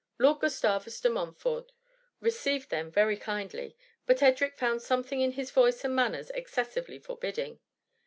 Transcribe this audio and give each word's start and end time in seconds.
'* 0.11 0.17
Lord 0.19 0.39
Gustavus 0.39 0.99
de 0.99 1.11
Montfort 1.11 1.73
received 2.21 2.71
them 2.71 2.89
very 2.89 3.15
kindly, 3.15 3.77
but 4.07 4.23
Edric 4.23 4.57
found 4.57 4.81
something 4.81 5.21
in 5.21 5.33
his 5.33 5.51
voice 5.51 5.83
and 5.85 5.95
manners 5.95 6.31
excessively 6.31 6.97
forbidding. 6.97 7.59